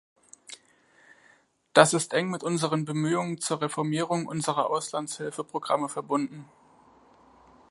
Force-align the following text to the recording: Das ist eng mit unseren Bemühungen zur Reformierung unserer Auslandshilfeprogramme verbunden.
Das 1.73 1.93
ist 1.93 2.13
eng 2.13 2.31
mit 2.31 2.41
unseren 2.41 2.85
Bemühungen 2.85 3.39
zur 3.39 3.61
Reformierung 3.61 4.25
unserer 4.25 4.67
Auslandshilfeprogramme 4.71 5.89
verbunden. 5.89 6.49